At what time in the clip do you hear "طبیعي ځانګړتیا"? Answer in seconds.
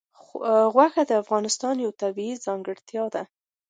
2.03-3.03